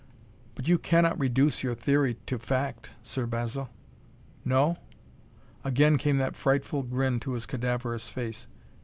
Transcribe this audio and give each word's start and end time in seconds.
"But 0.55 0.67
you 0.67 0.79
cannot 0.79 1.19
reduce 1.19 1.61
your 1.61 1.75
theory 1.75 2.15
to 2.25 2.39
fact, 2.39 2.89
Sir 3.03 3.27
Basil!" 3.27 3.69
"No?" 4.43 4.79
Again 5.63 5.99
came 5.99 6.17
that 6.17 6.35
frightful 6.35 6.81
grin 6.81 7.19
to 7.19 7.33
his 7.33 7.45
cadaverous 7.45 8.09
face. 8.09 8.47